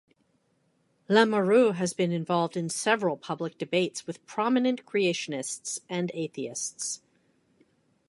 [1.07, 7.03] Lamoureux has been involved in several public debates with prominent creationists and atheists.